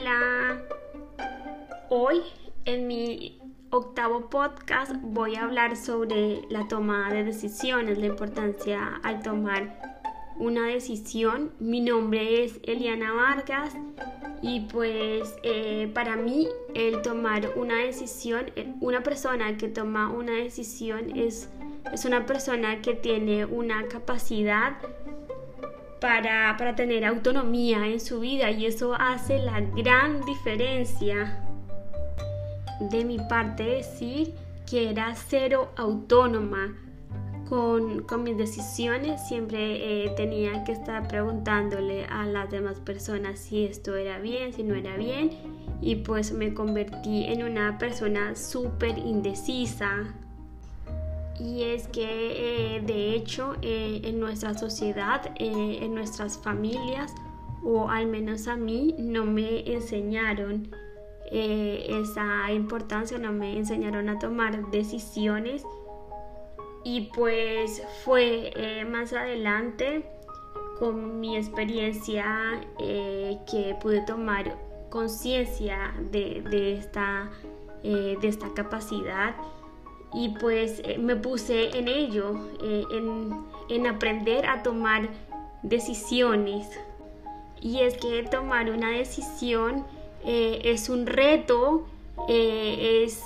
Hola. 0.00 0.62
Hoy 1.90 2.22
en 2.64 2.86
mi 2.86 3.38
octavo 3.68 4.30
podcast 4.30 4.92
voy 5.02 5.36
a 5.36 5.44
hablar 5.44 5.76
sobre 5.76 6.40
la 6.48 6.66
toma 6.68 7.12
de 7.12 7.22
decisiones, 7.22 7.98
la 7.98 8.06
importancia 8.06 8.98
al 9.02 9.20
tomar 9.22 9.78
una 10.38 10.66
decisión. 10.68 11.52
Mi 11.58 11.82
nombre 11.82 12.44
es 12.44 12.60
Eliana 12.62 13.12
Vargas 13.12 13.74
y 14.40 14.60
pues 14.72 15.34
eh, 15.42 15.90
para 15.92 16.16
mí 16.16 16.48
el 16.74 17.02
tomar 17.02 17.50
una 17.56 17.76
decisión, 17.84 18.46
eh, 18.56 18.72
una 18.80 19.02
persona 19.02 19.58
que 19.58 19.68
toma 19.68 20.08
una 20.10 20.32
decisión 20.32 21.14
es, 21.14 21.50
es 21.92 22.06
una 22.06 22.24
persona 22.24 22.80
que 22.80 22.94
tiene 22.94 23.44
una 23.44 23.86
capacidad 23.88 24.78
para, 26.00 26.56
para 26.56 26.74
tener 26.74 27.04
autonomía 27.04 27.86
en 27.86 28.00
su 28.00 28.20
vida 28.20 28.50
y 28.50 28.66
eso 28.66 28.94
hace 28.94 29.38
la 29.38 29.60
gran 29.60 30.24
diferencia. 30.24 31.44
De 32.80 33.04
mi 33.04 33.18
parte 33.18 33.62
decir 33.64 34.34
que 34.68 34.90
era 34.90 35.14
cero 35.14 35.72
autónoma 35.76 36.76
con, 37.48 38.04
con 38.04 38.22
mis 38.22 38.38
decisiones, 38.38 39.26
siempre 39.26 40.04
eh, 40.04 40.10
tenía 40.16 40.64
que 40.64 40.72
estar 40.72 41.06
preguntándole 41.08 42.04
a 42.06 42.24
las 42.24 42.48
demás 42.50 42.78
personas 42.80 43.40
si 43.40 43.64
esto 43.64 43.96
era 43.96 44.18
bien, 44.18 44.52
si 44.52 44.62
no 44.62 44.74
era 44.74 44.96
bien 44.96 45.30
y 45.82 45.96
pues 45.96 46.32
me 46.32 46.52
convertí 46.54 47.24
en 47.24 47.42
una 47.42 47.78
persona 47.78 48.36
súper 48.36 48.98
indecisa, 48.98 50.14
y 51.40 51.64
es 51.64 51.88
que 51.88 52.76
eh, 52.76 52.80
de 52.82 53.14
hecho 53.14 53.56
eh, 53.62 54.02
en 54.04 54.20
nuestra 54.20 54.52
sociedad, 54.54 55.32
eh, 55.38 55.78
en 55.80 55.94
nuestras 55.94 56.38
familias, 56.38 57.14
o 57.64 57.88
al 57.88 58.06
menos 58.06 58.46
a 58.46 58.56
mí, 58.56 58.94
no 58.98 59.24
me 59.24 59.72
enseñaron 59.72 60.70
esa 61.32 62.50
importancia, 62.50 63.16
no 63.16 63.30
me 63.32 63.56
enseñaron 63.56 64.08
a 64.08 64.18
tomar 64.18 64.70
decisiones. 64.70 65.64
Y 66.82 67.10
pues 67.14 67.82
fue 68.04 68.52
más 68.90 69.12
adelante 69.12 70.04
con 70.80 71.20
mi 71.20 71.36
experiencia 71.36 72.60
que 72.78 73.76
pude 73.80 74.00
tomar 74.06 74.56
conciencia 74.88 75.94
de, 76.10 76.42
de, 76.50 76.82
de 78.16 78.28
esta 78.28 78.52
capacidad 78.54 79.36
y 80.12 80.30
pues 80.30 80.82
eh, 80.84 80.98
me 80.98 81.16
puse 81.16 81.76
en 81.78 81.88
ello, 81.88 82.34
eh, 82.62 82.84
en, 83.68 83.86
aprender 83.86 84.46
a 84.46 84.62
tomar 84.62 85.08
decisiones. 85.62 86.68
Y 87.60 87.80
es 87.80 87.96
que 87.96 88.22
tomar 88.24 88.70
una 88.70 88.90
decisión 88.90 89.86
eh, 90.24 90.60
es 90.64 90.88
un 90.88 91.06
reto, 91.06 91.86
es, 92.28 93.22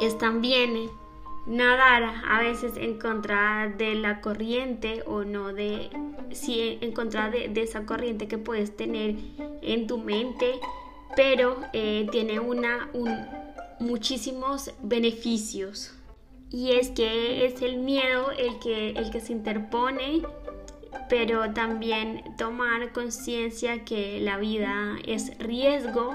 es 0.00 0.18
también 0.18 0.88
nadar 1.46 2.22
a 2.26 2.40
veces 2.40 2.76
en 2.76 2.98
contra 2.98 3.68
de 3.76 3.94
la 3.94 4.20
corriente 4.22 5.02
o 5.06 5.24
no 5.24 5.52
de 5.52 5.90
sí 6.32 6.78
en 6.80 6.92
contra 6.92 7.28
de, 7.28 7.48
de 7.48 7.62
esa 7.62 7.84
corriente 7.84 8.26
que 8.26 8.38
puedes 8.38 8.74
tener 8.74 9.16
en 9.60 9.86
tu 9.86 9.98
mente 9.98 10.54
pero 11.14 11.58
tiene 12.10 12.40
una 12.40 12.88
un, 12.94 13.10
muchísimos 13.84 14.72
beneficios. 14.82 15.92
Y 16.50 16.72
es 16.72 16.90
que 16.90 17.46
es 17.46 17.62
el 17.62 17.78
miedo 17.78 18.30
el 18.30 18.58
que, 18.60 18.90
el 18.90 19.10
que 19.10 19.20
se 19.20 19.32
interpone, 19.32 20.22
pero 21.08 21.52
también 21.52 22.22
tomar 22.38 22.92
conciencia 22.92 23.84
que 23.84 24.20
la 24.20 24.38
vida 24.38 24.96
es 25.04 25.36
riesgo 25.38 26.14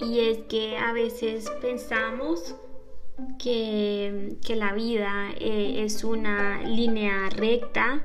y 0.00 0.20
es 0.20 0.38
que 0.48 0.78
a 0.78 0.92
veces 0.92 1.50
pensamos 1.60 2.54
que, 3.38 4.36
que 4.46 4.56
la 4.56 4.72
vida 4.72 5.30
eh, 5.38 5.82
es 5.84 6.04
una 6.04 6.62
línea 6.62 7.28
recta, 7.30 8.02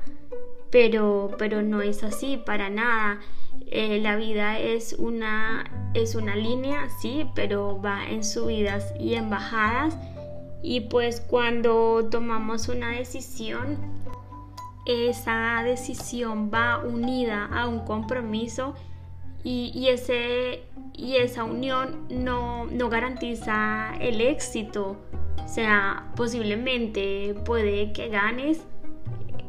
pero, 0.70 1.30
pero 1.38 1.62
no 1.62 1.80
es 1.80 2.04
así 2.04 2.36
para 2.36 2.68
nada. 2.68 3.20
Eh, 3.66 3.98
la 4.00 4.16
vida 4.16 4.58
es 4.58 4.92
una, 4.92 5.90
es 5.94 6.14
una 6.14 6.36
línea, 6.36 6.88
sí, 7.00 7.26
pero 7.34 7.80
va 7.80 8.06
en 8.08 8.22
subidas 8.22 8.94
y 8.98 9.14
en 9.14 9.28
bajadas. 9.28 9.96
Y 10.62 10.82
pues 10.82 11.20
cuando 11.20 12.08
tomamos 12.10 12.68
una 12.68 12.90
decisión, 12.92 13.76
esa 14.86 15.62
decisión 15.64 16.50
va 16.52 16.78
unida 16.78 17.46
a 17.46 17.66
un 17.66 17.80
compromiso 17.80 18.74
y, 19.42 19.88
ese, 19.88 20.64
y 20.92 21.16
esa 21.16 21.44
unión 21.44 22.06
no, 22.08 22.66
no 22.66 22.88
garantiza 22.88 23.94
el 24.00 24.20
éxito. 24.20 24.96
O 25.44 25.48
sea, 25.48 26.10
posiblemente 26.16 27.34
puede 27.44 27.92
que 27.92 28.08
ganes, 28.08 28.64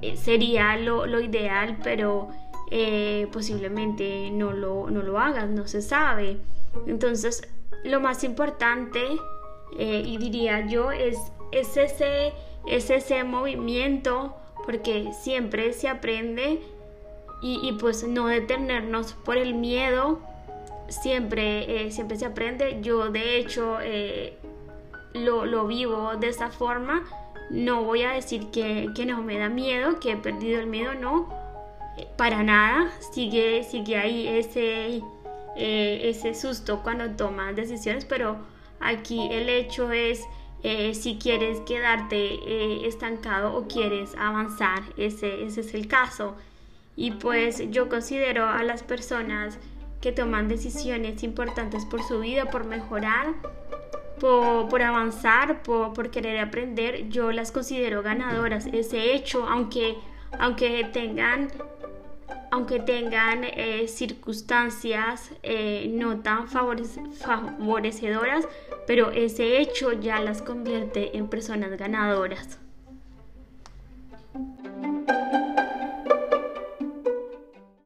eh, 0.03 0.15
sería 0.15 0.77
lo, 0.77 1.07
lo 1.07 1.19
ideal, 1.19 1.77
pero 1.83 2.29
eh, 2.69 3.27
posiblemente 3.31 4.29
no 4.31 4.51
lo, 4.51 4.89
no 4.89 5.01
lo 5.01 5.19
hagas, 5.19 5.49
no 5.49 5.67
se 5.67 5.81
sabe. 5.81 6.37
Entonces, 6.85 7.47
lo 7.85 8.01
más 8.01 8.23
importante, 8.23 9.01
eh, 9.77 10.03
y 10.05 10.17
diría 10.17 10.65
yo, 10.67 10.91
es, 10.91 11.17
es, 11.51 11.77
ese, 11.77 12.33
es 12.65 12.89
ese 12.89 13.23
movimiento, 13.23 14.35
porque 14.65 15.11
siempre 15.13 15.71
se 15.71 15.87
aprende 15.87 16.61
y, 17.41 17.71
pues 17.79 18.05
no 18.05 18.27
detenernos 18.27 19.13
por 19.13 19.37
el 19.37 19.53
miedo, 19.53 20.19
siempre, 20.89 21.85
eh, 21.85 21.91
siempre 21.91 22.17
se 22.17 22.25
aprende. 22.25 22.79
Yo 22.81 23.09
de 23.09 23.37
hecho 23.37 23.77
lo, 25.13 25.45
lo, 25.45 25.67
vivo 25.67 26.15
de 26.19 26.29
esa 26.29 26.49
forma. 26.49 27.05
No 27.49 27.83
voy 27.83 28.01
a 28.01 28.11
decir 28.11 28.47
que, 28.47 28.89
que 28.93 29.05
no 29.05 29.21
me 29.21 29.37
da 29.37 29.47
miedo, 29.47 29.99
que 30.01 30.11
he 30.11 30.17
perdido 30.17 30.59
el 30.59 30.67
miedo, 30.67 30.95
no 30.95 31.46
para 32.17 32.43
nada, 32.43 32.91
sigue, 33.11 33.63
sigue 33.63 33.97
ahí 33.97 34.27
ese, 34.27 35.01
eh, 35.55 36.01
ese 36.03 36.33
susto 36.33 36.81
cuando 36.83 37.09
tomas 37.11 37.55
decisiones, 37.55 38.05
pero 38.05 38.37
aquí 38.79 39.27
el 39.31 39.49
hecho 39.49 39.91
es 39.91 40.23
eh, 40.63 40.95
si 40.95 41.17
quieres 41.17 41.59
quedarte 41.61 42.15
eh, 42.17 42.87
estancado 42.87 43.55
o 43.55 43.67
quieres 43.67 44.15
avanzar, 44.17 44.81
ese, 44.97 45.45
ese 45.45 45.61
es 45.61 45.73
el 45.73 45.87
caso. 45.87 46.35
Y 46.95 47.11
pues 47.11 47.69
yo 47.69 47.89
considero 47.89 48.47
a 48.49 48.63
las 48.63 48.81
personas 48.81 49.59
que 50.01 50.11
toman 50.11 50.47
decisiones 50.47 51.23
importantes 51.23 51.85
por 51.85 52.03
su 52.03 52.19
vida, 52.19 52.45
por 52.49 52.65
mejorar, 52.65 53.35
por, 54.19 54.67
por 54.67 54.81
avanzar, 54.81 55.61
por, 55.61 55.93
por, 55.93 56.09
querer 56.09 56.39
aprender, 56.39 57.09
yo 57.09 57.31
las 57.31 57.51
considero 57.51 58.01
ganadoras. 58.01 58.65
Ese 58.67 59.13
hecho, 59.13 59.47
aunque, 59.47 59.95
aunque 60.39 60.83
tengan, 60.91 61.49
aunque 62.51 62.79
tengan 62.79 63.43
eh, 63.43 63.87
circunstancias 63.87 65.31
eh, 65.43 65.89
no 65.91 66.19
tan 66.19 66.47
favorecedoras, 66.47 68.47
pero 68.85 69.11
ese 69.11 69.59
hecho 69.59 69.93
ya 69.93 70.21
las 70.21 70.41
convierte 70.41 71.17
en 71.17 71.27
personas 71.27 71.77
ganadoras. 71.77 72.59